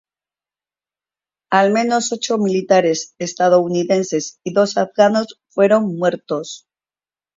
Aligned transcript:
Al 1.51 1.71
menos 1.71 2.11
ocho 2.11 2.39
militares 2.39 3.13
estadounidenses 3.19 4.39
y 4.43 4.51
dos 4.51 4.77
afganos 4.77 5.39
fueron 5.51 5.95
muertos. 5.95 6.67